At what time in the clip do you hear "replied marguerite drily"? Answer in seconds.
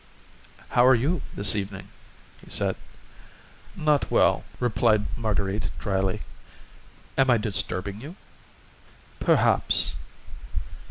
4.59-6.21